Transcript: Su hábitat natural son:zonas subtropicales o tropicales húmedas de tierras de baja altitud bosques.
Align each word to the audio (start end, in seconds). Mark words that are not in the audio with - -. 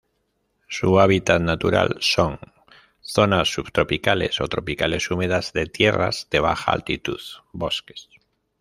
Su 0.67 0.99
hábitat 0.99 1.43
natural 1.43 1.97
son:zonas 1.99 3.49
subtropicales 3.53 4.41
o 4.41 4.47
tropicales 4.47 5.11
húmedas 5.11 5.53
de 5.53 5.67
tierras 5.67 6.27
de 6.31 6.39
baja 6.39 6.71
altitud 6.71 7.19
bosques. 7.53 8.09